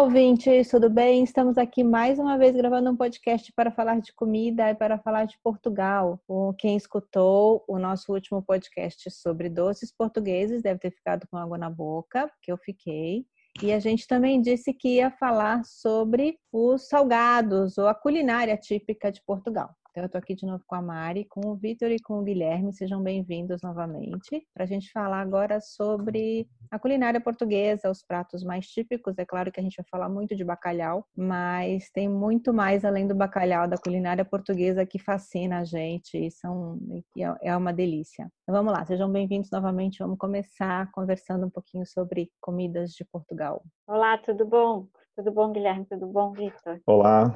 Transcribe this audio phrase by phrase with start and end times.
[0.00, 1.22] Olá, ouvintes, tudo bem?
[1.22, 5.26] Estamos aqui mais uma vez gravando um podcast para falar de comida e para falar
[5.26, 6.18] de Portugal.
[6.58, 11.68] Quem escutou o nosso último podcast sobre doces portugueses deve ter ficado com água na
[11.68, 13.26] boca, porque eu fiquei.
[13.62, 19.12] E a gente também disse que ia falar sobre os salgados ou a culinária típica
[19.12, 19.68] de Portugal.
[19.90, 22.22] Então, eu estou aqui de novo com a Mari, com o Vitor e com o
[22.22, 22.72] Guilherme.
[22.72, 28.68] Sejam bem-vindos novamente para a gente falar agora sobre a culinária portuguesa, os pratos mais
[28.68, 29.18] típicos.
[29.18, 33.08] É claro que a gente vai falar muito de bacalhau, mas tem muito mais além
[33.08, 36.78] do bacalhau da culinária portuguesa que fascina a gente e são,
[37.18, 38.30] é, é uma delícia.
[38.44, 39.98] Então, vamos lá, sejam bem-vindos novamente.
[39.98, 43.64] Vamos começar conversando um pouquinho sobre comidas de Portugal.
[43.88, 44.86] Olá, tudo bom?
[45.16, 45.84] Tudo bom, Guilherme?
[45.84, 46.80] Tudo bom, Vitor?
[46.86, 47.34] Olá.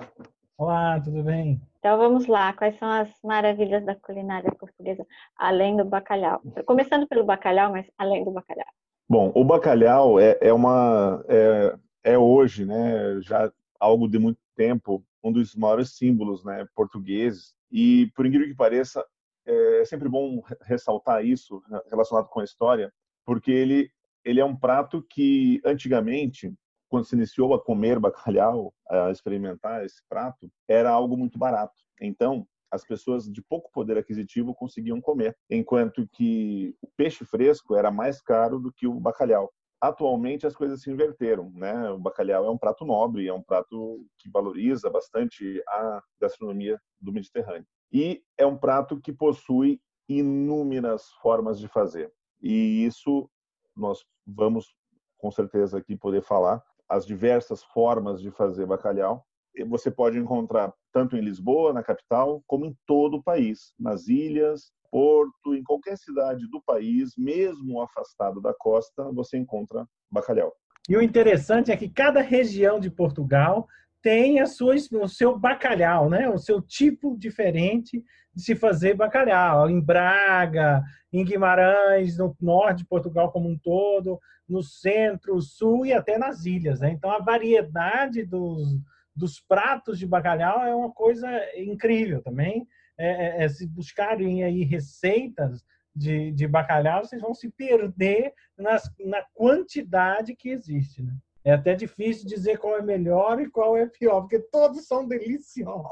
[0.56, 1.60] Olá, tudo bem?
[1.80, 5.04] Então vamos lá, quais são as maravilhas da culinária portuguesa,
[5.36, 6.40] além do bacalhau?
[6.64, 8.68] Começando pelo bacalhau, mas além do bacalhau.
[9.08, 15.04] Bom, o bacalhau é, é uma é, é, hoje, né, já algo de muito tempo,
[15.24, 17.52] um dos maiores símbolos, né, portugueses.
[17.68, 19.04] E por incrível que pareça,
[19.44, 22.92] é sempre bom ressaltar isso relacionado com a história,
[23.26, 23.90] porque ele
[24.24, 26.54] ele é um prato que antigamente
[26.94, 31.74] quando se iniciou a comer bacalhau, a experimentar esse prato, era algo muito barato.
[32.00, 37.90] Então, as pessoas de pouco poder aquisitivo conseguiam comer, enquanto que o peixe fresco era
[37.90, 39.52] mais caro do que o bacalhau.
[39.80, 41.90] Atualmente as coisas se inverteram, né?
[41.90, 47.12] O bacalhau é um prato nobre, é um prato que valoriza bastante a gastronomia do
[47.12, 47.66] Mediterrâneo.
[47.92, 52.12] E é um prato que possui inúmeras formas de fazer.
[52.40, 53.28] E isso
[53.74, 54.72] nós vamos
[55.18, 59.24] com certeza aqui poder falar as diversas formas de fazer bacalhau.
[59.68, 64.72] Você pode encontrar tanto em Lisboa, na capital, como em todo o país, nas ilhas,
[64.90, 70.52] Porto, em qualquer cidade do país, mesmo afastado da costa, você encontra bacalhau.
[70.88, 73.66] E o interessante é que cada região de Portugal
[74.04, 76.28] tem a sua, o seu bacalhau, né?
[76.28, 79.70] o seu tipo diferente de se fazer bacalhau.
[79.70, 85.94] Em Braga, em Guimarães, no norte de Portugal como um todo, no centro, sul e
[85.94, 86.80] até nas ilhas.
[86.80, 86.90] Né?
[86.90, 88.78] Então, a variedade dos,
[89.16, 92.68] dos pratos de bacalhau é uma coisa incrível também.
[92.98, 95.64] É, é, é, se buscarem aí receitas
[95.96, 101.02] de, de bacalhau, vocês vão se perder nas, na quantidade que existe.
[101.02, 101.14] Né?
[101.44, 105.84] É até difícil dizer qual é melhor e qual é pior, porque todos são deliciosos.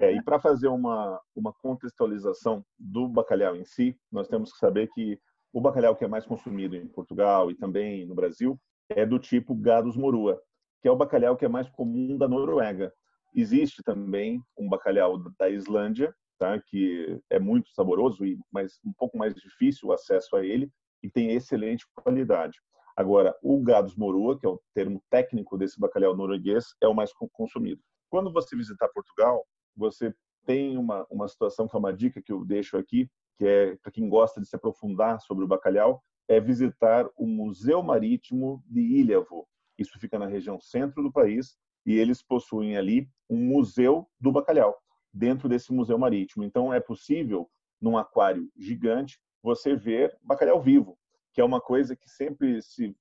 [0.00, 4.88] É, e para fazer uma, uma contextualização do bacalhau em si, nós temos que saber
[4.94, 5.20] que
[5.52, 9.54] o bacalhau que é mais consumido em Portugal e também no Brasil é do tipo
[9.54, 10.40] Gadus morua,
[10.80, 12.90] que é o bacalhau que é mais comum da Noruega.
[13.34, 16.58] Existe também um bacalhau da Islândia, tá?
[16.58, 20.70] que é muito saboroso, e mas um pouco mais difícil o acesso a ele
[21.02, 22.58] e tem excelente qualidade.
[23.00, 27.10] Agora, o Gadus morua, que é o termo técnico desse bacalhau norueguês, é o mais
[27.32, 27.80] consumido.
[28.10, 29.42] Quando você visitar Portugal,
[29.74, 33.74] você tem uma, uma situação que é uma dica que eu deixo aqui, que é
[33.76, 38.82] para quem gosta de se aprofundar sobre o bacalhau, é visitar o Museu Marítimo de
[38.82, 39.48] Ilhavo.
[39.78, 41.56] Isso fica na região centro do país
[41.86, 44.76] e eles possuem ali um museu do bacalhau
[45.10, 46.44] dentro desse museu marítimo.
[46.44, 47.48] Então é possível
[47.80, 50.98] num aquário gigante você ver bacalhau vivo,
[51.32, 52.94] que é uma coisa que sempre se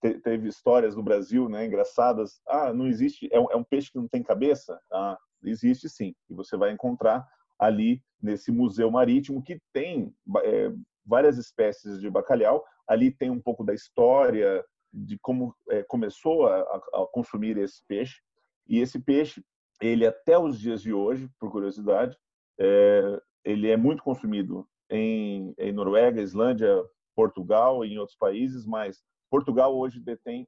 [0.00, 2.40] teve histórias no Brasil, né, engraçadas.
[2.48, 4.80] Ah, não existe, é um, é um peixe que não tem cabeça.
[4.92, 7.26] Ah, existe sim, e você vai encontrar
[7.58, 10.14] ali nesse museu marítimo que tem
[10.44, 10.72] é,
[11.04, 12.64] várias espécies de bacalhau.
[12.86, 18.20] Ali tem um pouco da história de como é, começou a, a, consumir esse peixe.
[18.68, 19.44] E esse peixe,
[19.80, 22.16] ele até os dias de hoje, por curiosidade,
[22.58, 26.82] é, ele é muito consumido em, em Noruega, Islândia,
[27.16, 30.46] Portugal e em outros países, mas Portugal hoje detém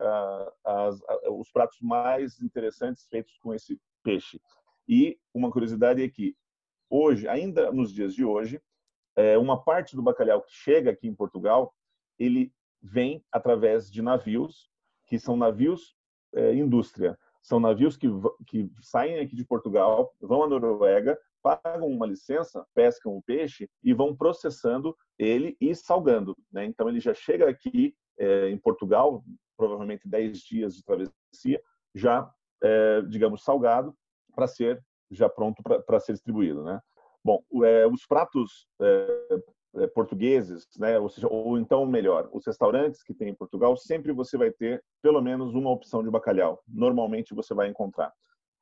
[0.00, 4.40] uh, as, uh, os pratos mais interessantes feitos com esse peixe.
[4.86, 6.36] E uma curiosidade é que
[6.88, 8.60] hoje, ainda nos dias de hoje,
[9.16, 11.74] é, uma parte do bacalhau que chega aqui em Portugal,
[12.18, 12.52] ele
[12.82, 14.70] vem através de navios,
[15.06, 15.96] que são navios
[16.34, 17.18] é, indústria.
[17.42, 18.08] São navios que,
[18.46, 23.92] que saem aqui de Portugal, vão à Noruega, pagam uma licença, pescam o peixe e
[23.92, 26.36] vão processando ele e salgando.
[26.52, 26.64] Né?
[26.64, 29.24] Então ele já chega aqui é, em Portugal,
[29.56, 31.60] provavelmente 10 dias de travessia,
[31.94, 32.30] já,
[32.62, 33.94] é, digamos, salgado,
[34.34, 36.80] para ser já pronto para ser distribuído, né?
[37.22, 39.40] Bom, é, os pratos é,
[39.76, 40.98] é, portugueses, né?
[40.98, 44.82] Ou seja, ou então melhor, os restaurantes que tem em Portugal sempre você vai ter
[45.02, 46.62] pelo menos uma opção de bacalhau.
[46.66, 48.12] Normalmente você vai encontrar.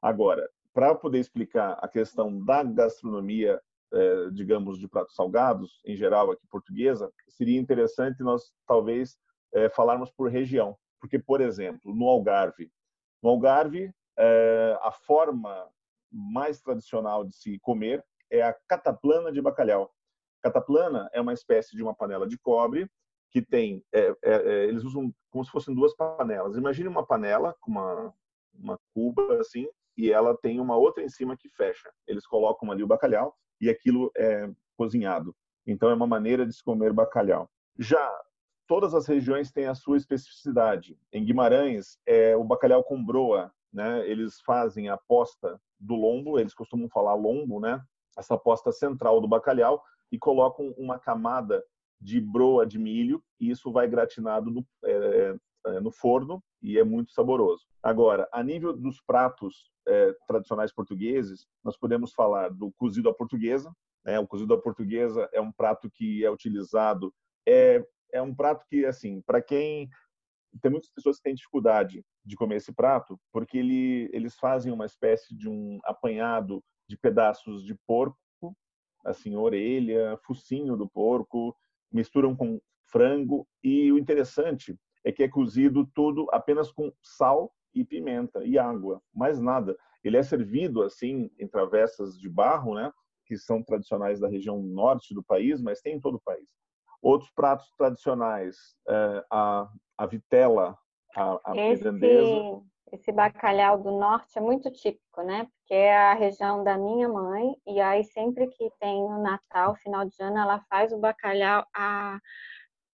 [0.00, 0.48] Agora,
[0.78, 3.60] para poder explicar a questão da gastronomia,
[3.92, 9.18] é, digamos, de pratos salgados em geral aqui portuguesa, seria interessante nós talvez
[9.52, 10.78] é, falarmos por região.
[11.00, 12.70] Porque, por exemplo, no Algarve,
[13.20, 15.68] no Algarve, é, a forma
[16.12, 19.92] mais tradicional de se comer é a cataplana de bacalhau.
[20.44, 22.88] Cataplana é uma espécie de uma panela de cobre
[23.32, 26.56] que tem, é, é, eles usam como se fossem duas panelas.
[26.56, 28.14] Imagine uma panela com uma,
[28.54, 31.90] uma cuba assim e ela tem uma outra em cima que fecha.
[32.06, 35.34] Eles colocam ali o bacalhau e aquilo é cozinhado.
[35.66, 37.50] Então é uma maneira de se comer bacalhau.
[37.76, 38.08] Já
[38.68, 40.96] todas as regiões têm a sua especificidade.
[41.12, 44.08] Em Guimarães é o bacalhau com broa, né?
[44.08, 47.82] Eles fazem a posta do lombo, eles costumam falar lombo, né?
[48.16, 51.64] Essa posta central do bacalhau e colocam uma camada
[52.00, 55.34] de broa de milho e isso vai gratinado no, é,
[55.66, 57.66] é, no forno e é muito saboroso.
[57.82, 63.74] Agora, a nível dos pratos é, tradicionais portugueses, nós podemos falar do cozido à portuguesa.
[64.04, 64.18] Né?
[64.18, 67.12] O cozido à portuguesa é um prato que é utilizado,
[67.46, 69.88] é, é um prato que, assim, para quem
[70.62, 74.86] tem muitas pessoas que têm dificuldade de comer esse prato, porque ele, eles fazem uma
[74.86, 78.18] espécie de um apanhado de pedaços de porco,
[79.04, 81.54] assim, orelha, focinho do porco,
[81.92, 87.84] misturam com frango e o interessante é que é cozido tudo apenas com sal e
[87.84, 89.76] pimenta e água, mais nada.
[90.02, 92.92] Ele é servido assim em travessas de barro, né,
[93.26, 96.48] que são tradicionais da região norte do país, mas tem em todo o país.
[97.02, 98.56] Outros pratos tradicionais,
[98.88, 100.76] é, a, a vitela,
[101.16, 102.68] a, a esse.
[102.90, 105.44] Esse bacalhau do norte é muito típico, né?
[105.44, 110.06] Porque é a região da minha mãe, e aí sempre que tem o Natal, final
[110.06, 112.18] de ano, ela faz o bacalhau a,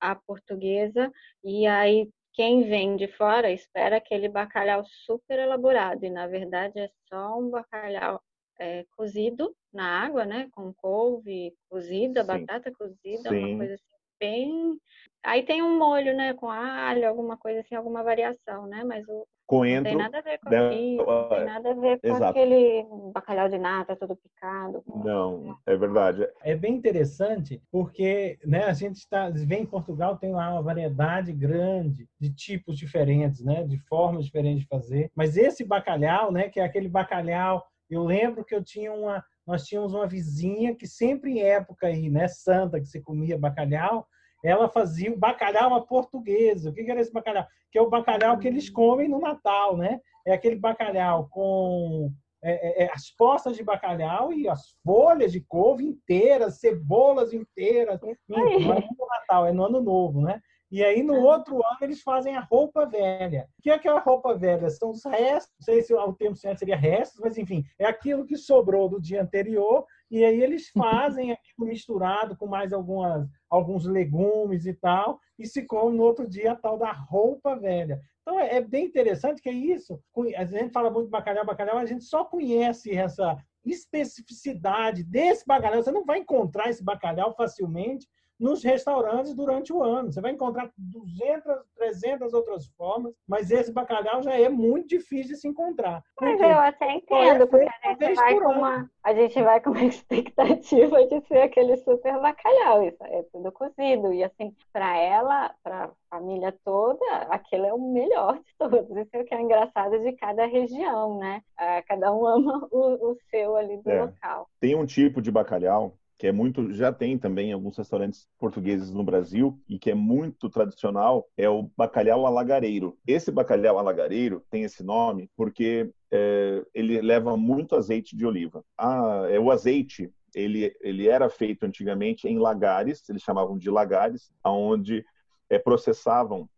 [0.00, 1.12] a portuguesa,
[1.44, 6.90] e aí quem vem de fora espera aquele bacalhau super elaborado, e na verdade é
[7.08, 8.20] só um bacalhau
[8.58, 10.48] é, cozido na água, né?
[10.52, 12.26] Com couve cozida, Sim.
[12.26, 13.38] batata cozida, Sim.
[13.38, 13.84] uma coisa assim
[14.20, 14.80] bem.
[15.24, 16.34] Aí tem um molho, né?
[16.34, 18.84] Com alho, alguma coisa assim, alguma variação, né?
[18.84, 19.84] Mas o coentro.
[19.84, 20.74] Não tem nada a ver com né?
[20.74, 22.24] isso, não tem nada a ver com Exato.
[22.24, 24.82] aquele bacalhau de nata todo picado.
[24.86, 26.26] Não, é verdade.
[26.42, 31.32] É bem interessante porque né, a gente está, vem em Portugal, tem lá uma variedade
[31.32, 35.10] grande de tipos diferentes, né, de formas diferentes de fazer.
[35.14, 39.64] Mas esse bacalhau, né, que é aquele bacalhau, eu lembro que eu tinha uma, nós
[39.64, 44.06] tínhamos uma vizinha que sempre em época aí, né, santa, que se comia bacalhau,
[44.44, 46.68] ela fazia o bacalhau à portuguesa.
[46.68, 47.46] O que era esse bacalhau?
[47.72, 50.00] Que é o bacalhau que eles comem no Natal, né?
[50.26, 52.12] É aquele bacalhau com
[52.42, 57.98] é, é, é as postas de bacalhau e as folhas de couve inteiras, cebolas inteiras.
[58.28, 60.40] Não é no Natal, é no Ano Novo, né?
[60.74, 63.46] E aí, no outro ano, eles fazem a roupa velha.
[63.58, 64.68] O que é aquela roupa velha?
[64.70, 68.26] São os restos, não sei se o termo certo seria restos, mas enfim, é aquilo
[68.26, 69.86] que sobrou do dia anterior.
[70.10, 75.62] E aí eles fazem aquilo misturado com mais algumas, alguns legumes e tal, e se
[75.62, 78.00] come no outro dia a tal da roupa velha.
[78.22, 80.00] Então é, é bem interessante que é isso.
[80.36, 85.82] A gente fala muito de bacalhau, bacalhau, a gente só conhece essa especificidade desse bacalhau.
[85.82, 88.06] Você não vai encontrar esse bacalhau facilmente
[88.38, 90.12] nos restaurantes durante o ano.
[90.12, 91.44] Você vai encontrar 200,
[91.76, 96.02] 300 outras formas, mas esse bacalhau já é muito difícil de se encontrar.
[96.20, 99.84] Mas eu até entendo, porque a gente, vai com uma, a gente vai com uma
[99.84, 102.82] expectativa de ser aquele super bacalhau.
[102.82, 104.12] Isso é tudo cozido.
[104.12, 108.90] E assim, para ela, para a família toda, aquele é o melhor de todos.
[108.96, 111.42] Isso é o que é engraçado de cada região, né?
[111.56, 114.02] Ah, cada um ama o, o seu ali do é.
[114.02, 114.48] local.
[114.60, 119.04] Tem um tipo de bacalhau que é muito, já tem também alguns restaurantes portugueses no
[119.04, 122.96] Brasil e que é muito tradicional, é o bacalhau alagareiro.
[123.06, 128.64] Esse bacalhau alagareiro tem esse nome porque é, ele leva muito azeite de oliva.
[128.74, 134.32] Ah, é o azeite ele, ele era feito antigamente em lagares, eles chamavam de lagares,
[134.42, 135.04] onde
[135.50, 136.48] é, processavam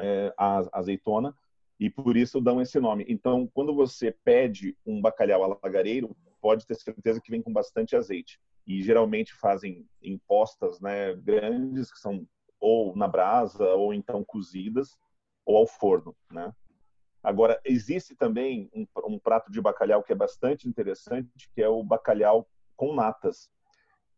[0.00, 1.32] é, a azeitona
[1.78, 3.06] e por isso dão esse nome.
[3.08, 8.40] Então, quando você pede um bacalhau alagareiro, pode ter certeza que vem com bastante azeite
[8.66, 12.26] e geralmente fazem impostas né, grandes, que são
[12.58, 14.98] ou na brasa, ou então cozidas,
[15.44, 16.16] ou ao forno.
[16.30, 16.52] Né?
[17.22, 21.82] Agora, existe também um, um prato de bacalhau que é bastante interessante, que é o
[21.82, 23.50] bacalhau com natas,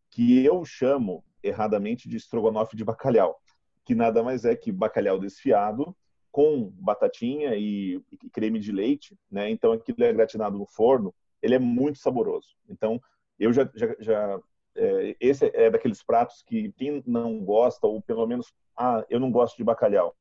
[0.09, 3.39] que eu chamo erradamente de estrogonofe de bacalhau,
[3.85, 5.95] que nada mais é que bacalhau desfiado
[6.31, 9.49] com batatinha e, e creme de leite, né?
[9.49, 12.55] Então aquilo é gratinado no forno, ele é muito saboroso.
[12.67, 13.01] Então
[13.39, 14.39] eu já, já, já
[14.75, 19.31] é, esse é daqueles pratos que quem não gosta, ou pelo menos, ah, eu não
[19.31, 20.15] gosto de bacalhau.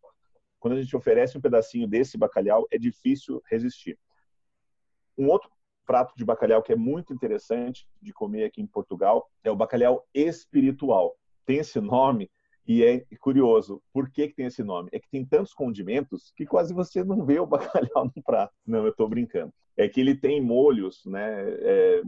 [0.58, 3.98] Quando a gente oferece um pedacinho desse bacalhau, é difícil resistir.
[5.16, 5.50] Um outro
[5.86, 10.06] prato de bacalhau que é muito interessante de comer aqui em Portugal é o bacalhau
[10.12, 11.16] espiritual.
[11.46, 12.30] Tem esse nome
[12.68, 14.90] E é curioso, por que, que tem esse nome?
[14.92, 18.52] É que tem tantos condimentos que quase você não vê o bacalhau no prato.
[18.66, 19.50] Não, eu estou brincando.
[19.74, 21.44] É que ele tem molhos, né?
[21.62, 22.02] É,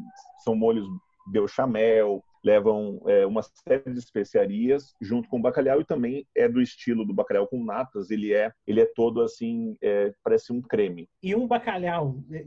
[0.45, 0.87] são molhos
[1.29, 6.61] bechamel, levam é, uma série de especiarias junto com o bacalhau e também é do
[6.61, 8.11] estilo do bacalhau com natas.
[8.11, 11.09] Ele é, ele é todo assim, é, parece um creme.
[11.23, 12.47] E um bacalhau é,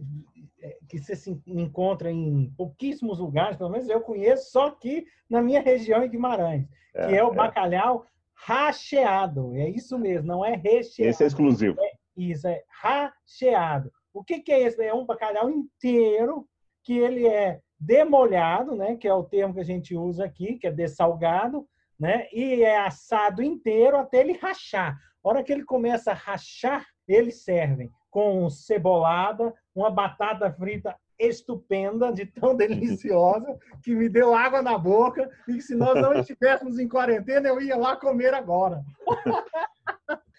[0.61, 5.41] é, que você se encontra em pouquíssimos lugares, pelo menos eu conheço só aqui na
[5.41, 7.35] minha região em Guimarães, é, que é o é.
[7.35, 9.55] bacalhau racheado.
[9.55, 11.09] É isso mesmo, não é recheado.
[11.09, 11.77] Esse é exclusivo.
[12.17, 13.91] isso, é racheado.
[14.13, 14.83] O que, que é esse?
[14.83, 16.47] É um bacalhau inteiro
[16.83, 20.67] que ele é demolhado, né, que é o termo que a gente usa aqui, que
[20.67, 21.67] é dessalgado,
[21.99, 24.97] né, e é assado inteiro até ele rachar.
[25.23, 32.11] A hora que ele começa a rachar, eles servem com cebolada, uma batata frita estupenda,
[32.11, 36.79] de tão deliciosa, que me deu água na boca, e que se nós não estivéssemos
[36.79, 38.81] em quarentena, eu ia lá comer agora.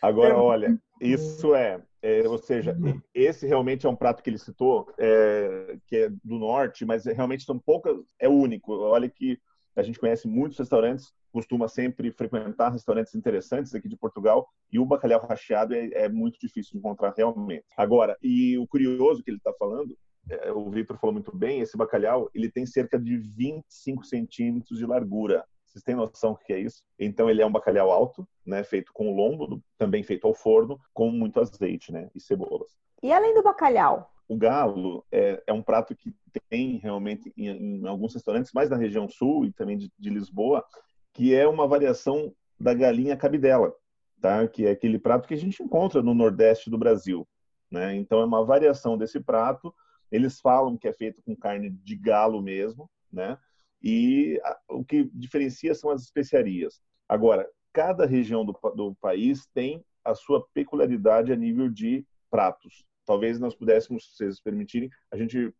[0.02, 2.76] Agora, é olha, isso é, é, ou seja,
[3.14, 7.44] esse realmente é um prato que ele citou, é, que é do norte, mas realmente
[7.44, 8.74] são poucas, é único.
[8.74, 9.38] Olha que
[9.74, 14.84] a gente conhece muitos restaurantes, costuma sempre frequentar restaurantes interessantes aqui de Portugal, e o
[14.84, 17.64] bacalhau recheado é, é muito difícil de encontrar realmente.
[17.74, 19.96] Agora, e o curioso que ele está falando,
[20.28, 24.84] é, o Victor falou muito bem, esse bacalhau ele tem cerca de 25 centímetros de
[24.84, 25.42] largura.
[25.74, 26.84] Vocês têm noção do que é isso?
[26.96, 31.10] Então ele é um bacalhau alto, né, feito com lombo, também feito ao forno, com
[31.10, 32.70] muito azeite, né, e cebolas.
[33.02, 34.08] E além do bacalhau?
[34.28, 36.14] O galo é, é um prato que
[36.48, 40.64] tem realmente em, em, alguns restaurantes, mais na região sul e também de, de Lisboa,
[41.12, 43.74] que é uma variação da galinha cabidela,
[44.20, 44.46] tá?
[44.46, 47.26] Que é aquele prato que a gente encontra no nordeste do Brasil,
[47.68, 47.96] né?
[47.96, 49.74] Então é uma variação desse prato.
[50.10, 53.36] Eles falam que é feito com carne de galo mesmo, né?
[53.84, 56.80] E o que diferencia são as especiarias.
[57.06, 62.82] Agora, cada região do, do país tem a sua peculiaridade a nível de pratos.
[63.04, 65.52] Talvez nós pudéssemos, se vocês permitirem, a gente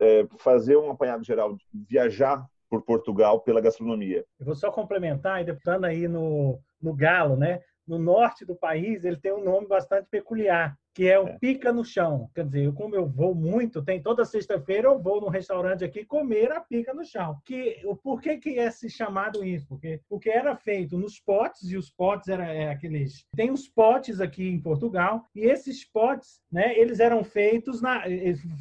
[0.00, 4.24] é, fazer um apanhado geral, viajar por Portugal pela gastronomia.
[4.38, 7.60] Eu vou só complementar, deputando aí no, no galo, né?
[7.88, 11.38] No norte do país, ele tem um nome bastante peculiar, que é o é.
[11.38, 12.28] pica no chão.
[12.34, 16.52] Quer dizer, como eu vou muito, tem toda sexta-feira eu vou num restaurante aqui comer
[16.52, 17.40] a pica no chão.
[17.44, 19.66] Que o por que que é se chamado isso?
[19.68, 24.20] Porque porque era feito nos potes e os potes eram é, aqueles tem os potes
[24.20, 28.02] aqui em Portugal e esses potes, né, eles eram feitos na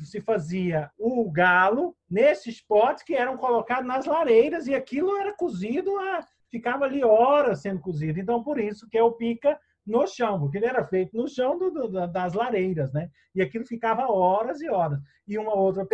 [0.05, 5.97] se fazia o galo nesses potes que eram colocados nas lareiras e aquilo era cozido
[5.97, 8.19] a ficava ali horas sendo cozido.
[8.19, 11.57] Então, por isso que é o pica no chão, porque ele era feito no chão
[11.57, 13.09] do, do, das lareiras, né?
[13.33, 14.99] E aquilo ficava horas e horas.
[15.25, 15.87] E uma outra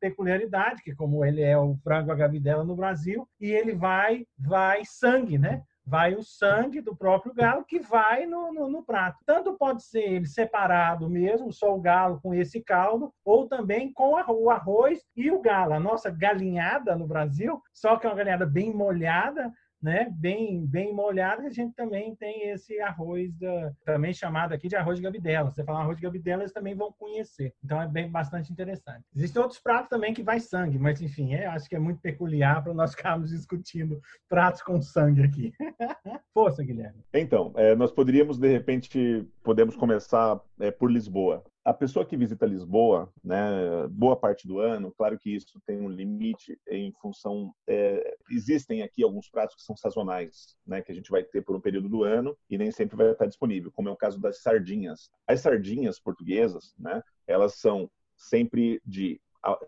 [0.00, 5.38] peculiaridade, que como ele é o frango agabidela no Brasil, e ele vai, vai sangue,
[5.38, 5.62] né?
[5.86, 9.18] Vai o sangue do próprio galo que vai no, no, no, prato.
[9.24, 14.12] Tanto pode ser ele separado mesmo, só o galo com esse caldo, ou também com
[14.12, 15.72] o arroz e o galo.
[15.72, 20.92] A nossa galinhada no Brasil, só que é uma galinhada bem molhada, né, bem bem
[20.92, 25.50] molhado, a gente também tem esse arroz da, também chamado aqui de arroz de gabidela.
[25.50, 27.54] Você falar arroz de gabidela, eles também vão conhecer.
[27.64, 29.04] Então é bem bastante interessante.
[29.14, 32.62] Existem outros pratos também que vai sangue, mas enfim, é, acho que é muito peculiar
[32.62, 35.52] para nós ficarmos discutindo pratos com sangue aqui.
[36.34, 37.02] Força, Guilherme.
[37.12, 42.46] Então, é, nós poderíamos de repente podemos começar é, por Lisboa a pessoa que visita
[42.46, 47.54] Lisboa, né, boa parte do ano, claro que isso tem um limite em função.
[47.66, 51.54] É, existem aqui alguns pratos que são sazonais, né, que a gente vai ter por
[51.54, 54.42] um período do ano e nem sempre vai estar disponível, como é o caso das
[54.42, 55.10] sardinhas.
[55.26, 59.20] As sardinhas portuguesas, né, elas são sempre de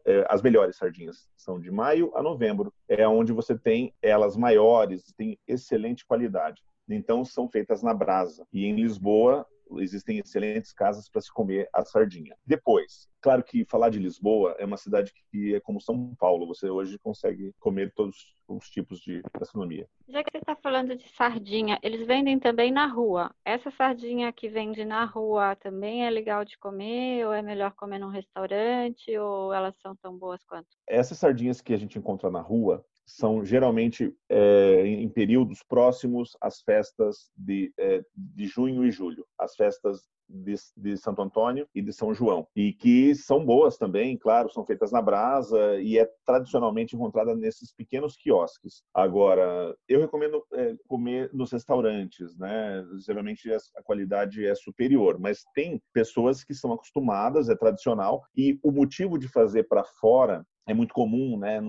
[0.05, 5.15] é, as melhores sardinhas são de maio a novembro, é onde você tem elas maiores,
[5.17, 6.63] tem excelente qualidade.
[6.89, 8.47] Então são feitas na brasa.
[8.53, 9.47] E em Lisboa
[9.81, 12.37] existem excelentes casas para se comer a sardinha.
[12.47, 16.69] Depois, claro que falar de Lisboa é uma cidade que é como São Paulo, você
[16.69, 19.89] hoje consegue comer todos os tipos de gastronomia.
[20.09, 23.35] Já que você está falando de sardinha, eles vendem também na rua.
[23.45, 27.99] Essa sardinha que vende na rua também é legal de comer ou é melhor comer
[27.99, 30.69] num restaurante ou elas são tão boas quanto?
[30.87, 36.61] Essas sardinhas que a gente encontra na rua, são geralmente é, em períodos próximos às
[36.63, 41.93] festas de, é, de junho e julho, as festas de, de, Santo Antônio e de
[41.93, 46.97] São João, e que são boas também, claro, são feitas na brasa e é tradicionalmente
[46.97, 48.83] encontrada nesses pequenos quiosques.
[48.95, 52.85] Agora, eu recomendo é, comer nos restaurantes, né?
[53.07, 58.71] Geralmente a qualidade é superior, mas tem pessoas que são acostumadas, é tradicional, e o
[58.71, 61.61] motivo de fazer para fora é muito comum né,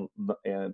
[0.46, 0.72] é,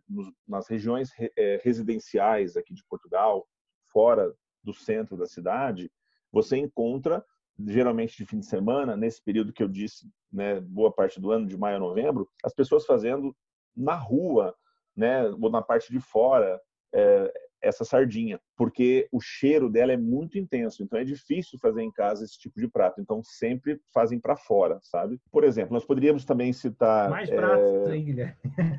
[0.47, 3.47] nas regiões é, residenciais aqui de Portugal,
[3.91, 5.89] fora do centro da cidade,
[6.31, 7.23] você encontra
[7.67, 11.47] geralmente de fim de semana, nesse período que eu disse, né, boa parte do ano,
[11.47, 13.35] de maio a novembro, as pessoas fazendo
[13.75, 14.55] na rua,
[14.95, 16.59] né, ou na parte de fora,
[16.93, 21.91] é, essa sardinha, porque o cheiro dela é muito intenso, então é difícil fazer em
[21.91, 23.01] casa esse tipo de prato.
[23.01, 25.19] Então sempre fazem para fora, sabe?
[25.31, 27.91] Por exemplo, nós poderíamos também citar mais pratos é...
[27.91, 28.35] aí, Guilherme.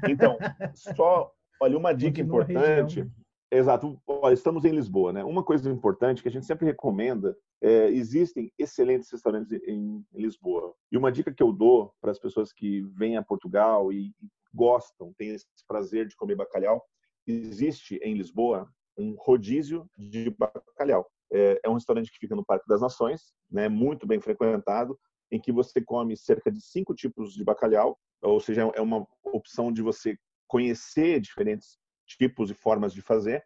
[0.08, 0.38] Então,
[0.96, 3.06] só olha uma dica Continua importante.
[3.52, 4.00] Exato.
[4.07, 5.25] Olha, estamos em Lisboa, né?
[5.25, 10.73] Uma coisa importante que a gente sempre recomenda é, existem excelentes restaurantes em, Lisboa.
[10.90, 14.28] E uma dica que eu dou para as pessoas que vêm a Portugal e, e
[14.54, 16.83] gostam, têm esse prazer de comer bacalhau,
[17.26, 21.11] existe em Lisboa um rodízio de bacalhau.
[21.33, 24.99] É, é um restaurante que fica no Parque das Nações, né, muito bem frequentado,
[25.30, 29.73] em que você come cerca de cinco tipos de bacalhau, ou seja, é uma opção
[29.73, 30.16] de você
[30.49, 31.78] conhecer diferentes
[32.17, 33.45] tipos e formas de fazer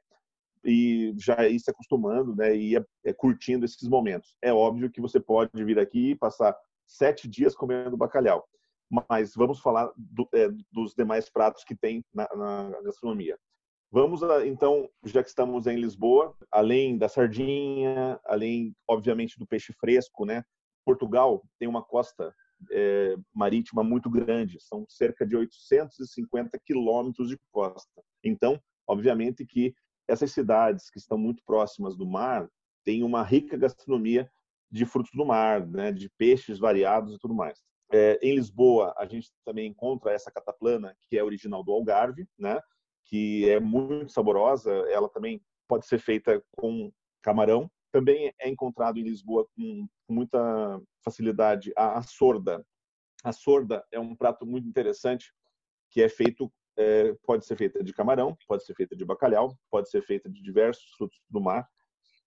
[0.64, 4.36] e já ir se acostumando, né, e ir é, curtindo esses momentos.
[4.40, 6.56] É óbvio que você pode vir aqui e passar
[6.86, 8.46] sete dias comendo bacalhau,
[9.08, 13.38] mas vamos falar do, é, dos demais pratos que tem na, na gastronomia.
[13.90, 20.24] Vamos, então, já que estamos em Lisboa, além da sardinha, além, obviamente, do peixe fresco,
[20.24, 20.44] né?
[20.84, 22.34] Portugal tem uma costa
[22.70, 28.02] é, marítima muito grande, são cerca de 850 quilômetros de costa.
[28.22, 29.74] Então, obviamente que
[30.08, 32.48] essas cidades que estão muito próximas do mar
[32.84, 34.30] têm uma rica gastronomia
[34.70, 35.92] de frutos do mar, né?
[35.92, 37.62] De peixes variados e tudo mais.
[37.92, 42.60] É, em Lisboa, a gente também encontra essa cataplana, que é original do Algarve, né?
[43.04, 44.72] que é muito saborosa.
[44.90, 46.92] Ela também pode ser feita com
[47.22, 47.70] camarão.
[47.94, 52.66] Também é encontrado em Lisboa com, muita facilidade a, a sorda.
[53.22, 55.32] A sorda é um prato muito interessante
[55.92, 59.88] que é feito é, pode ser feita de camarão, pode ser feita de bacalhau, pode
[59.88, 61.68] ser feita de diversos frutos do mar.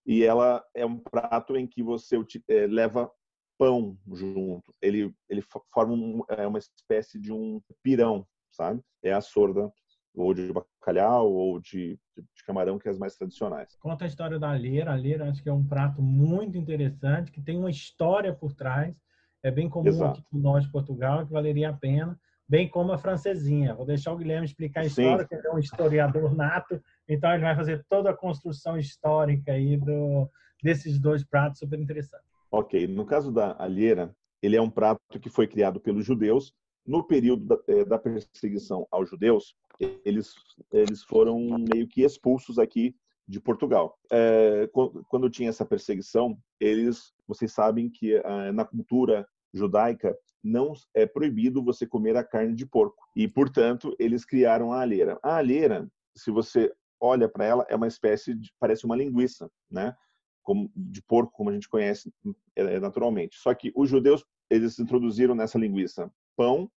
[0.05, 2.15] E ela é um prato em que você
[2.47, 3.11] é, leva
[3.57, 4.74] pão junto.
[4.81, 5.42] Ele ele
[5.74, 8.81] forma um, é uma espécie de um pirão, sabe?
[9.03, 9.70] É a sorda
[10.18, 13.77] ou de bacalhau ou de, de, camarão, que é as mais tradicionais.
[13.80, 14.92] Conta a história da alheira.
[14.92, 19.00] A alheira acho que é um prato muito interessante, que tem uma história por trás.
[19.44, 20.20] É bem comum Exato.
[20.20, 23.75] aqui no norte de Portugal, que valeria a pena, bem como a francesinha.
[23.75, 25.27] Vou deixar o Guilherme explicar a história, Sim.
[25.27, 29.77] que ele é um historiador nato, então ele vai fazer toda a construção histórica aí
[29.77, 30.27] do,
[30.64, 32.27] desses dois pratos super interessantes.
[32.50, 36.53] Ok, no caso da alheira, ele é um prato que foi criado pelos judeus
[36.86, 40.33] no período da, eh, da perseguição aos judeus, eles,
[40.72, 41.40] eles foram
[41.74, 42.96] meio que expulsos aqui
[43.27, 43.98] de Portugal.
[44.11, 44.70] É,
[45.09, 51.63] quando tinha essa perseguição, eles, vocês sabem que é, na cultura judaica não é proibido
[51.63, 55.20] você comer a carne de porco e, portanto, eles criaram a alheira.
[55.22, 59.96] A alheira, se você olha para ela, é uma espécie de parece uma linguiça, né?
[60.42, 62.11] Como de porco, como a gente conhece
[62.55, 63.37] é, naturalmente.
[63.37, 66.72] Só que os judeus eles introduziram nessa linguiça pão,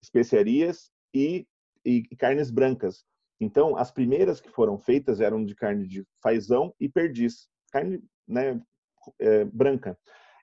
[0.00, 1.46] especiarias e
[1.84, 3.04] e carnes brancas.
[3.40, 8.60] Então, as primeiras que foram feitas eram de carne de fazão e perdiz, carne né,
[9.20, 9.96] é, branca.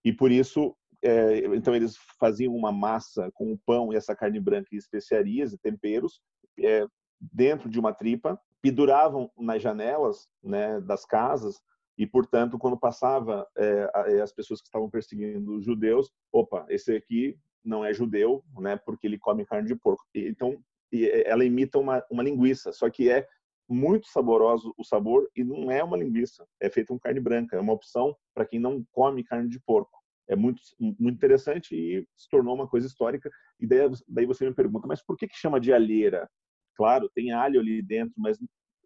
[0.04, 4.40] E por isso, é, então eles faziam uma massa com o pão e essa carne
[4.40, 6.22] branca e especiarias e temperos
[6.60, 6.86] é,
[7.20, 11.60] dentro de uma tripa, penduravam nas janelas né, das casas
[11.98, 16.96] e, portanto, quando passava é, é, as pessoas que estavam perseguindo os judeus, opa, esse
[16.96, 20.04] aqui não é judeu, né, porque ele come carne de porco.
[20.14, 20.58] Então,
[21.26, 23.28] ela imita uma, uma linguiça, só que é
[23.68, 27.60] muito saboroso o sabor e não é uma linguiça, é feita com carne branca, é
[27.60, 30.00] uma opção para quem não come carne de porco.
[30.28, 33.30] É muito, muito interessante e se tornou uma coisa histórica.
[33.60, 36.28] E daí, daí você me pergunta, mas por que, que chama de alheira?
[36.76, 38.40] Claro, tem alho ali dentro, mas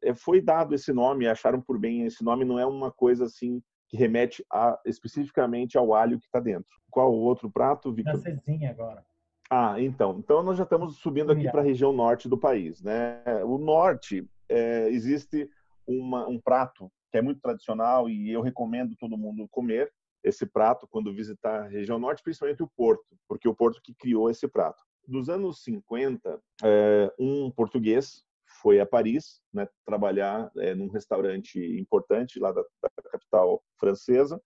[0.03, 3.62] é, foi dado esse nome, acharam por bem, esse nome não é uma coisa assim
[3.88, 6.69] que remete a, especificamente ao alho que está dentro.
[6.91, 8.19] Qual o outro prato, Victor?
[8.19, 9.03] Francesinha agora.
[9.49, 10.17] Ah, então.
[10.19, 13.23] Então nós já estamos subindo aqui para a região norte do país, né?
[13.43, 15.49] O norte é, existe
[15.88, 19.91] uma, um prato que é muito tradicional e eu recomendo todo mundo comer
[20.23, 24.29] esse prato quando visitar a região norte, principalmente o Porto, porque o Porto que criou
[24.29, 24.83] esse prato.
[25.07, 28.23] Dos anos 50, é, um português
[28.62, 34.41] foi a Paris, né, trabalhar é, num restaurante importante lá da, da capital francesa,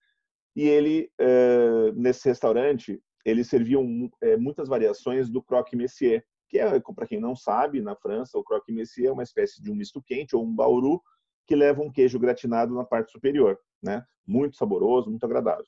[0.54, 6.80] e ele é, nesse restaurante eles serviam é, muitas variações do croque monsieur, que é,
[6.80, 10.02] para quem não sabe, na França, o croque monsieur é uma espécie de um misto
[10.02, 11.00] quente ou um bauru
[11.46, 14.04] que leva um queijo gratinado na parte superior, né?
[14.26, 15.66] Muito saboroso, muito agradável.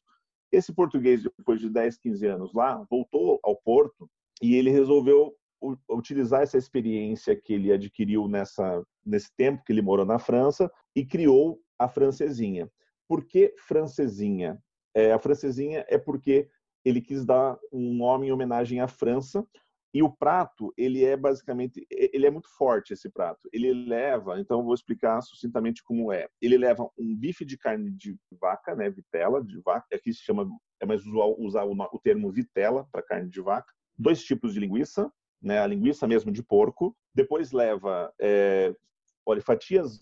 [0.51, 4.09] Esse português, depois de 10, 15 anos lá, voltou ao Porto
[4.41, 5.35] e ele resolveu
[5.91, 11.05] utilizar essa experiência que ele adquiriu nessa nesse tempo que ele morou na França e
[11.05, 12.71] criou a francesinha.
[13.09, 14.59] Por que francesinha?
[14.95, 16.49] É, a francesinha é porque
[16.87, 19.45] ele quis dar um nome em homenagem à França,
[19.93, 23.49] e o prato, ele é basicamente, ele é muito forte esse prato.
[23.53, 26.29] Ele leva, então vou explicar sucintamente como é.
[26.41, 29.87] Ele leva um bife de carne de vaca, né, vitela de vaca.
[29.95, 30.47] Aqui se chama,
[30.81, 33.73] é mais usual usar o, termo vitela para carne de vaca.
[33.99, 36.95] Dois tipos de linguiça, né, a linguiça mesmo de porco.
[37.15, 38.77] Depois leva, é,
[39.25, 39.99] olha, fatias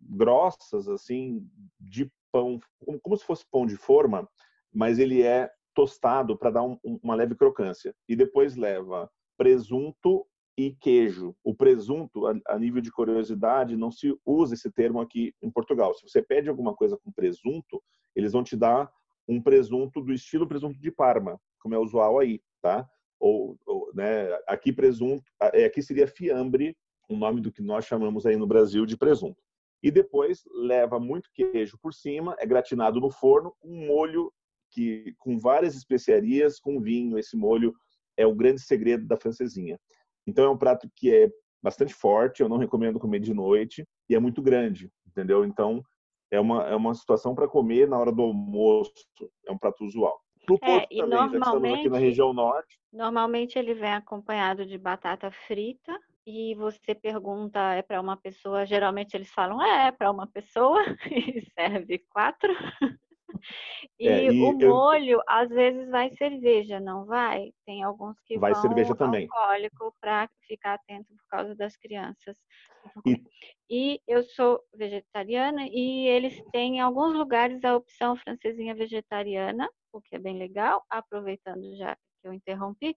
[0.00, 1.46] grossas assim
[1.78, 2.58] de pão,
[3.02, 4.26] como se fosse pão de forma,
[4.72, 7.94] mas ele é tostado para dar um, uma leve crocância.
[8.08, 11.34] E depois leva presunto e queijo.
[11.42, 15.94] O presunto, a, nível de curiosidade, não se usa esse termo aqui em Portugal.
[15.94, 17.82] Se você pede alguma coisa com presunto,
[18.14, 18.90] eles vão te dar
[19.26, 22.88] um presunto do estilo presunto de Parma, como é usual aí, tá?
[23.18, 26.76] Ou, ou né, aqui presunto, é, aqui seria fiambre,
[27.08, 29.42] o nome do que nós chamamos aí no Brasil de presunto.
[29.82, 34.32] E depois leva muito queijo por cima, é gratinado no forno, um molho
[34.74, 37.72] que com várias especiarias, com vinho, esse molho
[38.16, 39.78] é o grande segredo da francesinha.
[40.26, 41.30] Então é um prato que é
[41.62, 45.44] bastante forte, eu não recomendo comer de noite e é muito grande, entendeu?
[45.44, 45.82] Então
[46.30, 48.92] é uma, é uma situação para comer na hora do almoço,
[49.46, 50.20] é um prato usual.
[50.48, 52.78] No é, e também, normalmente, aqui na região norte.
[52.92, 59.14] Normalmente ele vem acompanhado de batata frita e você pergunta é para uma pessoa, geralmente
[59.14, 62.52] eles falam é, é para uma pessoa e serve quatro.
[63.98, 67.52] E, é, e, o molho, às vezes, vai cerveja, não vai?
[67.64, 69.28] Tem alguns que vai vão cerveja também.
[69.30, 72.36] alcoólico para ficar atento por causa das crianças.
[73.06, 73.20] E...
[73.70, 80.00] e eu sou vegetariana e eles têm em alguns lugares a opção francesinha vegetariana, o
[80.00, 82.94] que é bem legal, aproveitando já que eu interrompi.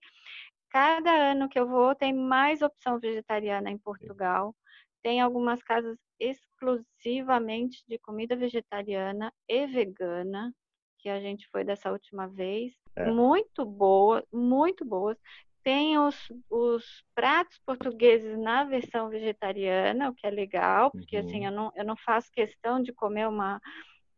[0.70, 4.54] Cada ano que eu vou tem mais opção vegetariana em Portugal.
[5.02, 10.52] Tem algumas casas exclusivamente de comida vegetariana e vegana,
[10.98, 12.74] que a gente foi dessa última vez.
[12.96, 13.10] É.
[13.10, 15.16] Muito boa, muito boas.
[15.62, 16.16] Tem os,
[16.50, 21.36] os pratos portugueses na versão vegetariana, o que é legal, porque assim, uhum.
[21.36, 23.60] assim, eu não, eu não faço questão de comer uma,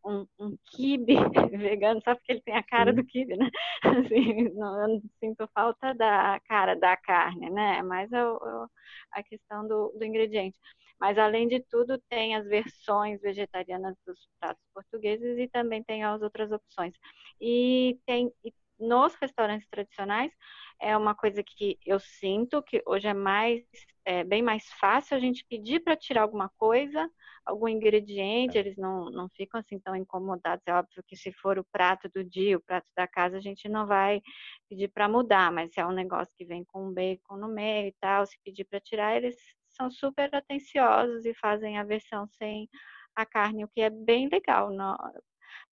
[0.05, 1.15] um, um quibe
[1.51, 2.95] vegano, só porque ele tem a cara Sim.
[2.95, 3.49] do quibe, né?
[3.83, 7.81] Assim, não, eu não sinto falta da cara da carne, né?
[7.83, 8.67] Mas é, o,
[9.11, 10.55] a questão do, do ingrediente.
[11.01, 16.21] Mas, além de tudo, tem as versões vegetarianas dos pratos portugueses e também tem as
[16.21, 16.93] outras opções.
[17.41, 20.31] E tem e nos restaurantes tradicionais
[20.79, 23.63] é uma coisa que eu sinto que hoje é mais
[24.03, 27.07] é bem mais fácil a gente pedir para tirar alguma coisa,
[27.45, 28.61] algum ingrediente, é.
[28.61, 30.63] eles não, não ficam assim tão incomodados.
[30.65, 33.69] É óbvio que se for o prato do dia, o prato da casa, a gente
[33.69, 34.19] não vai
[34.67, 37.95] pedir para mudar, mas se é um negócio que vem com bacon no meio e
[37.99, 39.37] tal, se pedir para tirar, eles
[39.81, 42.69] são super atenciosos e fazem a versão sem
[43.15, 44.69] a carne, o que é bem legal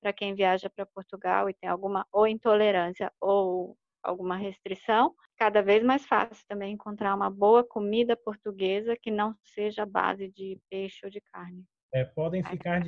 [0.02, 5.84] para quem viaja para Portugal e tem alguma ou intolerância ou alguma restrição, cada vez
[5.84, 11.12] mais fácil também encontrar uma boa comida portuguesa que não seja base de peixe ou
[11.12, 11.63] de carne.
[11.93, 12.82] É, podem, ficar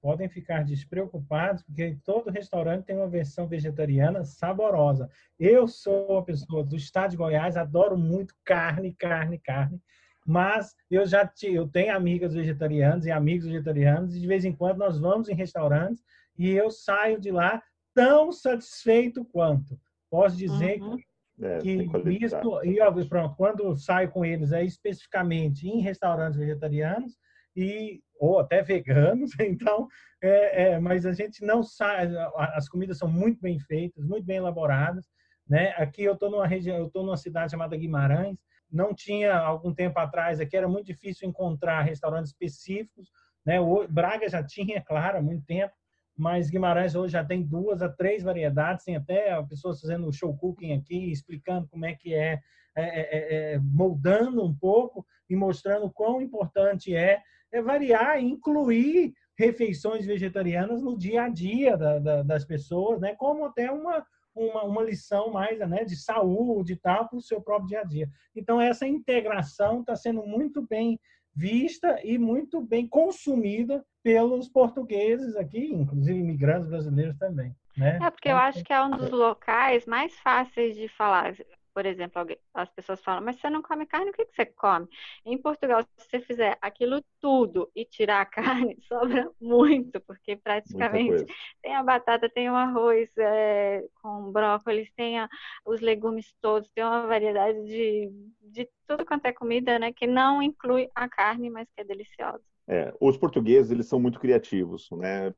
[0.00, 5.10] podem ficar despreocupados, porque todo restaurante tem uma versão vegetariana saborosa.
[5.38, 9.80] Eu sou uma pessoa do estado de Goiás, adoro muito carne, carne, carne
[10.24, 14.78] mas eu já eu tenho amigas vegetarianas e amigos vegetarianos e de vez em quando
[14.78, 16.02] nós vamos em restaurantes
[16.38, 17.62] e eu saio de lá
[17.94, 19.78] tão satisfeito quanto.
[20.10, 20.96] Posso dizer uhum.
[21.40, 21.88] é, que
[22.24, 27.16] isso e pronto, quando saio com eles é especificamente em restaurantes vegetarianos
[27.56, 29.86] e ou até veganos, então,
[30.22, 32.08] é, é, mas a gente não sai,
[32.54, 35.04] as comidas são muito bem feitas, muito bem elaboradas,
[35.46, 35.74] né?
[35.76, 38.38] Aqui eu estou numa região, eu estou numa cidade chamada Guimarães,
[38.74, 43.08] não tinha algum tempo atrás aqui era muito difícil encontrar restaurantes específicos,
[43.46, 43.60] né?
[43.60, 45.72] O Braga já tinha, claro, há muito tempo,
[46.16, 50.72] mas Guimarães hoje já tem duas a três variedades, tem até pessoas fazendo show cooking
[50.72, 52.40] aqui, explicando como é que é,
[52.76, 58.26] é, é, é, é moldando um pouco e mostrando quão importante é, é variar e
[58.26, 63.14] incluir refeições vegetarianas no dia a dia da, da, das pessoas, né?
[63.16, 67.40] Como até uma uma, uma lição mais né, de saúde e tal para o seu
[67.40, 68.08] próprio dia a dia.
[68.34, 70.98] Então, essa integração está sendo muito bem
[71.34, 77.54] vista e muito bem consumida pelos portugueses aqui, inclusive imigrantes brasileiros também.
[77.76, 77.98] Né?
[78.00, 81.34] É, porque eu então, acho que é um dos locais mais fáceis de falar
[81.74, 84.46] por exemplo, alguém, as pessoas falam, mas você não come carne, o que, que você
[84.46, 84.86] come?
[85.26, 88.26] Em Portugal, se você fizer aquilo tudo e tirar a
[88.70, 91.26] carne, sobra muito, porque praticamente
[91.60, 95.28] tem a batata, tem o arroz é, com brócolis, tem a,
[95.66, 98.10] os legumes todos, tem uma variedade de,
[98.40, 102.42] de tudo quanto é comida, né, que não inclui a carne, mas que é deliciosa.
[102.66, 105.34] É, os portugueses eles são muito criativos, né?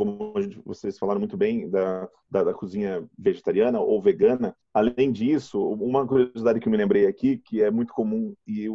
[0.00, 0.32] Como
[0.64, 4.56] vocês falaram muito bem da, da, da, cozinha vegetariana ou vegana.
[4.72, 8.66] Além disso, uma curiosidade que eu me lembrei aqui, que é muito comum e,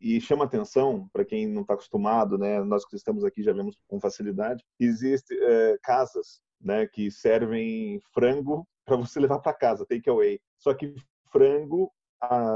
[0.00, 2.64] e chama atenção para quem não está acostumado, né?
[2.64, 4.64] Nós que estamos aqui já vemos com facilidade.
[4.78, 10.40] Existem é, casas, né, que servem frango para você levar para casa, take away.
[10.56, 10.94] Só que
[11.30, 11.92] frango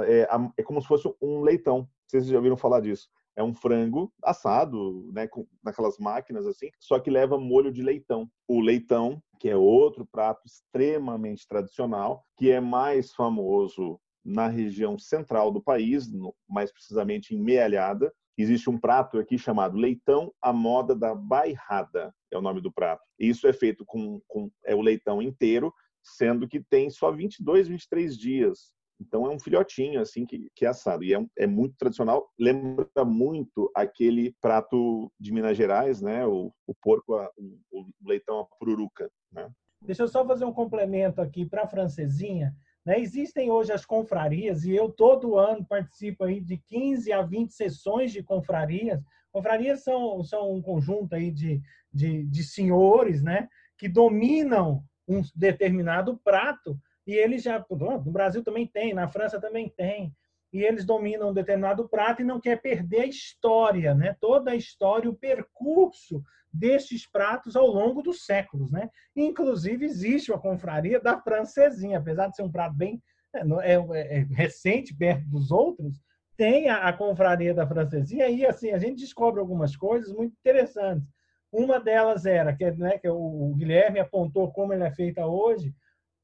[0.06, 1.86] é, é como se fosse um leitão.
[2.06, 3.06] Vocês já ouviram falar disso?
[3.36, 8.28] É um frango assado, né, com, naquelas máquinas assim, só que leva molho de leitão.
[8.46, 15.50] O leitão, que é outro prato extremamente tradicional, que é mais famoso na região central
[15.50, 18.12] do país, no, mais precisamente em Mealhada.
[18.36, 23.02] Existe um prato aqui chamado leitão à moda da bairrada, é o nome do prato.
[23.18, 28.16] Isso é feito com, com é o leitão inteiro, sendo que tem só 22, 23
[28.16, 28.74] dias
[29.06, 32.28] então é um filhotinho assim que, que é assado e é, é, muito tradicional.
[32.38, 36.26] Lembra muito aquele prato de Minas Gerais, né?
[36.26, 39.50] O, o porco, a, o, o, leitão a pururuca, né?
[39.82, 42.54] Deixa eu só fazer um complemento aqui para a francesinha.
[42.86, 42.98] Né?
[43.00, 48.10] Existem hoje as confrarias e eu todo ano participo aí de 15 a 20 sessões
[48.10, 49.02] de confrarias.
[49.30, 51.60] Confrarias são, são um conjunto aí de,
[51.92, 53.48] de, de senhores, né?
[53.76, 59.68] Que dominam um determinado prato e eles já, no Brasil também tem, na França também
[59.68, 60.14] tem,
[60.52, 64.16] e eles dominam um determinado prato e não quer perder a história, né?
[64.20, 68.88] Toda a história, o percurso destes pratos ao longo dos séculos, né?
[69.16, 73.02] Inclusive existe uma confraria da francesinha, apesar de ser um prato bem
[73.34, 76.00] é, é, é, é recente perto dos outros,
[76.36, 81.08] tem a, a confraria da francesinha e assim a gente descobre algumas coisas muito interessantes.
[81.50, 85.74] Uma delas era que, né, que o Guilherme apontou como ela é feita hoje,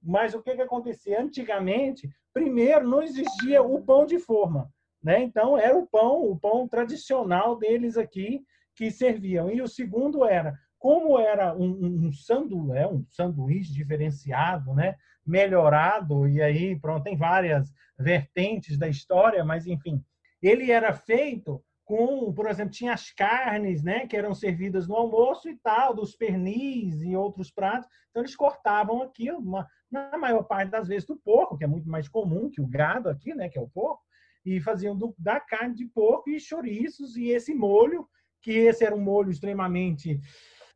[0.03, 1.21] mas o que, que acontecia?
[1.21, 4.73] Antigamente, primeiro, não existia o pão de forma.
[5.03, 5.23] Né?
[5.23, 8.43] Então, era o pão, o pão tradicional deles aqui
[8.75, 9.51] que serviam.
[9.51, 14.97] E o segundo era, como era um, um, sandu, é, um sanduíche diferenciado, né?
[15.27, 20.03] melhorado, e aí, pronto, tem várias vertentes da história, mas, enfim,
[20.43, 25.49] ele era feito com, por exemplo, tinha as carnes, né, que eram servidas no almoço
[25.49, 27.89] e tal, dos pernis e outros pratos.
[28.09, 31.91] Então eles cortavam aqui uma, na maior parte das vezes do porco, que é muito
[31.91, 34.05] mais comum que o gado aqui, né, que é o porco,
[34.47, 38.07] e faziam do, da carne de porco e chouriços e esse molho,
[38.41, 40.21] que esse era um molho extremamente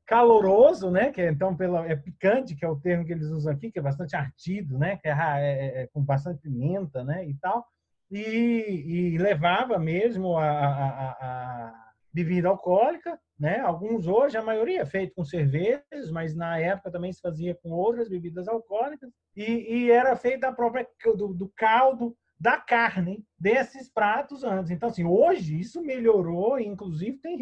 [0.04, 3.52] caloroso, né, que é, então pela é picante, que é o termo que eles usam
[3.52, 7.34] aqui, que é bastante ardido, né, que é, é, é com bastante pimenta, né, e
[7.36, 7.64] tal
[8.10, 13.58] e, e levava mesmo a, a, a, bebida alcoólica, né?
[13.58, 17.70] Alguns hoje, a maioria é feito com cervejas, mas na época também se fazia com
[17.70, 20.86] outras bebidas alcoólicas e, e era feito da própria
[21.16, 24.70] do, do caldo da carne desses pratos antes.
[24.70, 27.38] Então, assim, hoje isso melhorou, inclusive tem,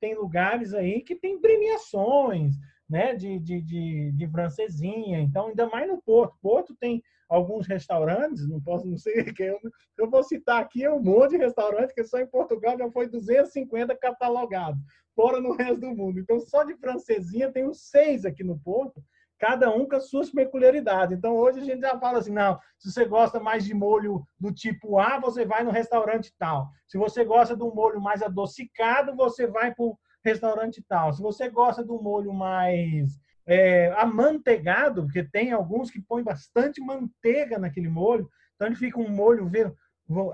[0.00, 2.54] tem lugares aí que tem premiações,
[2.88, 5.20] né, de, de, de, de francesinha.
[5.20, 6.36] Então, ainda mais no Porto.
[6.42, 9.58] Porto tem alguns restaurantes, não posso, não sei, que eu,
[9.98, 13.08] eu vou citar aqui é um monte de restaurantes que só em Portugal já foi
[13.08, 14.80] 250 catalogados,
[15.14, 16.20] fora no resto do mundo.
[16.20, 19.02] Então, só de francesinha tem uns seis aqui no Porto,
[19.38, 21.16] cada um com as suas peculiaridades.
[21.16, 24.52] Então, hoje a gente já fala assim, não, se você gosta mais de molho do
[24.52, 26.68] tipo A, você vai no restaurante tal.
[26.86, 31.12] Se você gosta de um molho mais adocicado, você vai para o restaurante tal.
[31.12, 37.58] Se você gosta do molho mais é, amanteigado, porque tem alguns que põem bastante manteiga
[37.58, 39.76] naquele molho, então ele fica um molho vel,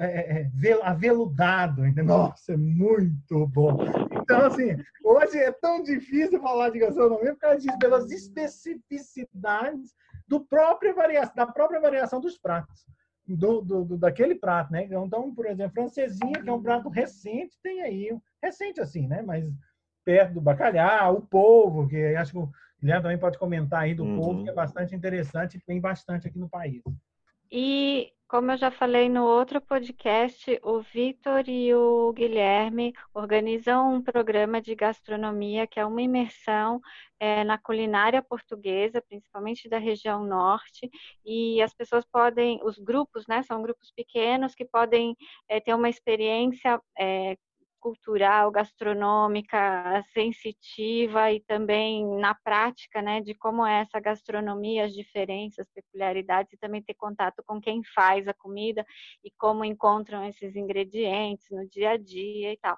[0.00, 1.82] é, é, é, vel, aveludado.
[2.02, 3.78] Nossa, é muito bom.
[4.22, 9.94] Então, assim, hoje é tão difícil falar de gastronomia por causa disso, pelas especificidades
[10.26, 12.84] do própria variação, da própria variação dos pratos.
[13.26, 14.84] Do, do, do, daquele prato, né?
[14.84, 19.20] Então, por exemplo, francesinha, que é um prato recente, tem aí, recente assim, né?
[19.20, 19.44] Mas
[20.02, 22.38] perto do bacalhau, o polvo, que acho que
[22.80, 24.16] Guilherme também pode comentar aí do uhum.
[24.16, 26.82] polvo, que é bastante interessante e tem bastante aqui no país.
[27.50, 34.02] E como eu já falei no outro podcast, o Vitor e o Guilherme organizam um
[34.02, 36.78] programa de gastronomia que é uma imersão
[37.18, 40.90] é, na culinária portuguesa, principalmente da região norte,
[41.24, 45.16] e as pessoas podem, os grupos, né, são grupos pequenos que podem
[45.48, 47.34] é, ter uma experiência é,
[47.80, 55.68] cultural, gastronômica, sensitiva e também na prática, né, de como é essa gastronomia, as diferenças,
[55.74, 58.84] peculiaridades e também ter contato com quem faz a comida
[59.24, 62.76] e como encontram esses ingredientes no dia a dia e tal.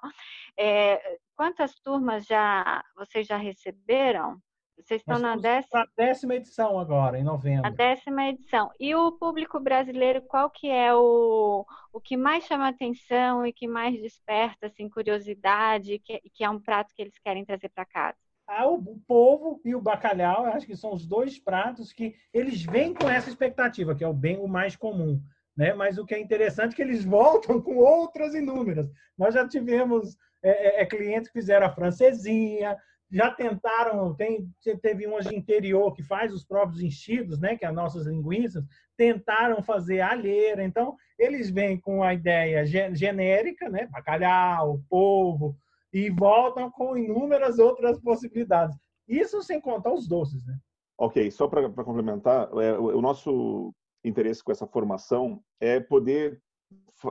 [0.57, 4.39] É, quantas turmas já vocês já receberam?
[4.77, 5.87] Vocês estão na décima...
[5.95, 7.65] décima edição agora, em novembro.
[7.65, 8.71] A décima edição.
[8.79, 13.67] E o público brasileiro, qual que é o, o que mais chama atenção e que
[13.67, 18.17] mais desperta assim, curiosidade, que, que é um prato que eles querem trazer para casa?
[18.47, 22.15] Ah, o, o polvo e o bacalhau, eu acho que são os dois pratos que
[22.33, 25.21] eles vêm com essa expectativa, que é o bem o mais comum.
[25.55, 25.73] Né?
[25.73, 28.89] Mas o que é interessante é que eles voltam com outras inúmeras.
[29.17, 32.77] Nós já tivemos é, é, é clientes que fizeram a francesinha,
[33.11, 34.49] já tentaram, tem,
[34.81, 38.63] teve umas de interior que faz os próprios enchidos, né, que é as nossas linguiças,
[38.95, 40.63] tentaram fazer alheira.
[40.63, 45.57] Então, eles vêm com a ideia genérica, né, bacalhau, polvo,
[45.91, 48.77] e voltam com inúmeras outras possibilidades.
[49.07, 50.57] Isso sem contar os doces, né?
[50.97, 56.41] Ok, só para complementar, é, o nosso interesse com essa formação é poder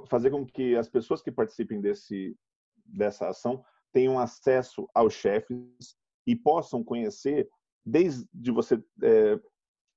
[0.08, 2.36] fazer com que as pessoas que participem desse,
[2.86, 7.48] dessa ação tenham acesso aos chefes e possam conhecer,
[7.84, 9.40] desde você é,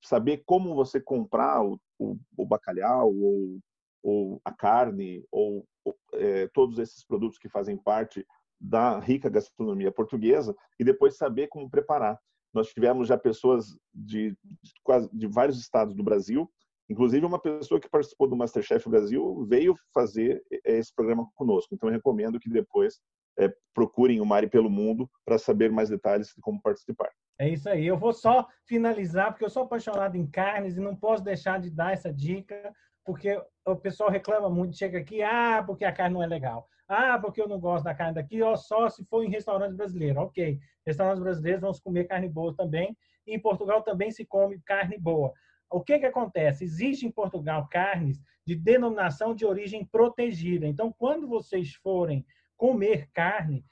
[0.03, 3.59] saber como você comprar o, o, o bacalhau ou,
[4.01, 5.65] ou, a carne ou
[6.13, 8.25] é, todos esses produtos que fazem parte
[8.59, 12.19] da rica gastronomia portuguesa e depois saber como preparar.
[12.53, 14.73] Nós tivemos já pessoas de, de,
[15.11, 16.49] de vários estados do Brasil
[16.89, 21.73] Inclusive, uma pessoa que participou do Masterchef Brasil veio fazer esse programa conosco.
[21.73, 22.99] Então, eu recomendo que depois
[23.37, 27.09] é, procurem o Mari pelo Mundo para saber mais detalhes de como participar.
[27.39, 27.85] É isso aí.
[27.85, 31.69] Eu vou só finalizar, porque eu sou apaixonado em carnes e não posso deixar de
[31.69, 36.23] dar essa dica, porque o pessoal reclama muito, chega aqui, ah, porque a carne não
[36.23, 36.67] é legal.
[36.87, 40.21] Ah, porque eu não gosto da carne daqui, ó, só se for em restaurante brasileiro.
[40.21, 42.95] Ok, restaurantes brasileiros vão comer carne boa também.
[43.25, 45.33] E em Portugal também se come carne boa.
[45.71, 46.63] O que, que acontece?
[46.63, 50.67] Existe em Portugal carnes de denominação de origem protegida.
[50.67, 52.25] Então, quando vocês forem
[52.63, 53.65] comer carne,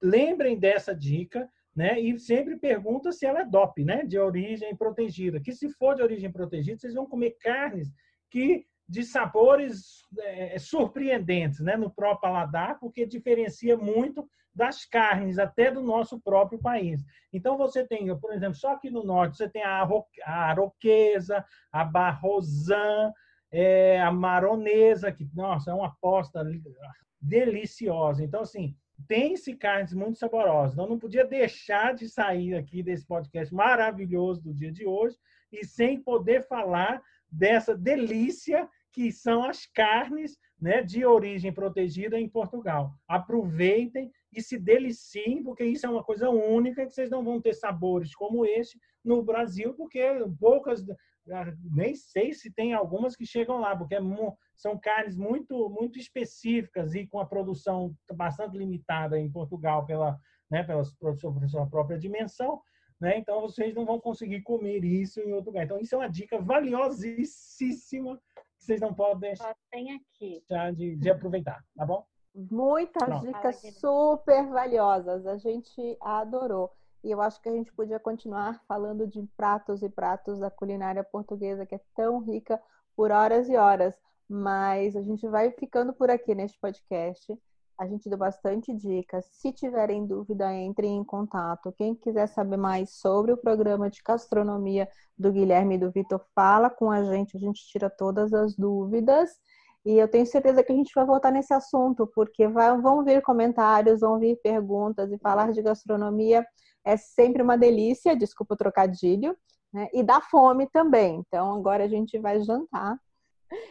[0.00, 2.00] lembrem dessa dica, né?
[2.00, 4.06] E sempre pergunta se ela é DOP, né?
[4.06, 5.38] De origem protegida.
[5.38, 7.92] Que se for de origem protegida, vocês vão comer carnes
[8.30, 11.76] que de sabores é, surpreendentes, né?
[11.76, 17.04] No próprio paladar, porque diferencia muito das carnes até do nosso próprio país.
[17.30, 19.86] Então você tem, por exemplo, só aqui no norte você tem a,
[20.24, 23.12] aroquesa, a barrosan,
[23.52, 26.40] é, a maronesa, que nossa, é uma aposta
[27.20, 28.24] deliciosa.
[28.24, 28.76] Então assim,
[29.06, 30.72] tem-se carnes muito saborosas.
[30.72, 35.16] Então não podia deixar de sair aqui desse podcast maravilhoso do dia de hoje
[35.52, 42.28] e sem poder falar dessa delícia que são as carnes né, de origem protegida em
[42.28, 42.92] Portugal.
[43.06, 47.54] Aproveitem e se deliciem, porque isso é uma coisa única que vocês não vão ter
[47.54, 50.00] sabores como este no Brasil, porque
[50.38, 50.84] poucas,
[51.72, 54.00] nem sei se tem algumas que chegam lá, porque é
[54.54, 60.18] são carnes muito muito específicas e com a produção bastante limitada em Portugal pela,
[60.50, 62.60] né, pela sua própria dimensão.
[63.00, 63.18] Né?
[63.18, 65.64] Então vocês não vão conseguir comer isso em outro lugar.
[65.64, 68.16] Então isso é uma dica valiosíssima
[68.58, 69.54] que vocês não podem deixar
[70.74, 72.04] de, de aproveitar, tá bom?
[72.34, 73.26] Muitas Pronto.
[73.26, 75.26] dicas super valiosas.
[75.26, 76.72] A gente adorou.
[77.02, 81.04] E eu acho que a gente podia continuar falando de pratos e pratos da culinária
[81.04, 82.60] portuguesa, que é tão rica
[82.96, 83.94] por horas e horas.
[84.28, 87.38] Mas a gente vai ficando por aqui neste podcast.
[87.78, 89.24] A gente deu bastante dicas.
[89.30, 91.72] Se tiverem dúvida, entrem em contato.
[91.72, 96.68] Quem quiser saber mais sobre o programa de gastronomia do Guilherme e do Vitor, fala
[96.68, 97.36] com a gente.
[97.36, 99.30] A gente tira todas as dúvidas.
[99.86, 103.22] E eu tenho certeza que a gente vai voltar nesse assunto, porque vai, vão vir
[103.22, 106.44] comentários, vão vir perguntas, e falar de gastronomia
[106.84, 109.36] é sempre uma delícia, desculpa o trocadilho,
[109.72, 109.88] né?
[109.92, 111.22] e dá fome também.
[111.26, 112.98] Então, agora a gente vai jantar.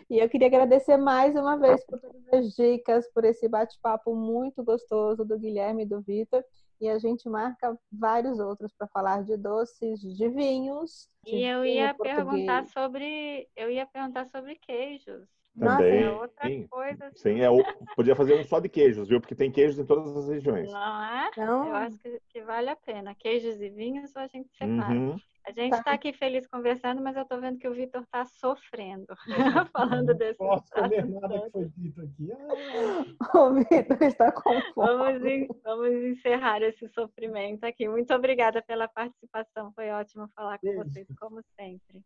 [0.10, 4.64] E eu queria agradecer mais uma vez por todas as dicas, por esse bate-papo muito
[4.64, 6.44] gostoso do Guilherme e do Vitor.
[6.80, 11.10] E a gente marca vários outros para falar de doces, de vinhos.
[11.24, 15.28] De e eu ia perguntar sobre, eu ia perguntar sobre queijos.
[15.60, 16.06] Também.
[16.06, 17.12] Nossa, é outra sim, coisa.
[17.16, 17.48] Sim, é,
[17.96, 19.20] podia fazer um só de queijos, viu?
[19.20, 20.72] Porque tem queijos em todas as regiões.
[20.72, 21.32] Não é?
[21.38, 21.68] Não.
[21.68, 23.16] Eu acho que, que vale a pena.
[23.16, 24.94] Queijos e vinhos a gente separa.
[24.94, 25.18] Uhum.
[25.48, 28.26] A gente está tá aqui feliz conversando, mas eu estou vendo que o Vitor está
[28.26, 29.08] sofrendo
[29.72, 30.38] falando desse.
[30.42, 32.30] Não posso comer nada que foi dito aqui.
[32.34, 33.32] Ah.
[33.40, 35.20] o Vitor está com fome.
[35.20, 37.88] Vamos, vamos encerrar esse sofrimento aqui.
[37.88, 39.72] Muito obrigada pela participação.
[39.74, 40.84] Foi ótimo falar com Beijo.
[40.84, 42.04] vocês, como sempre.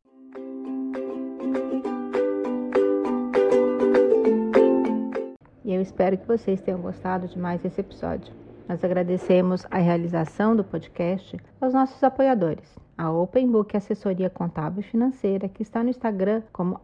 [5.63, 8.33] E eu espero que vocês tenham gostado de mais esse episódio.
[8.67, 12.75] Nós agradecemos a realização do podcast aos nossos apoiadores.
[12.97, 16.79] A Open Book Assessoria Contábil e Financeira, que está no Instagram como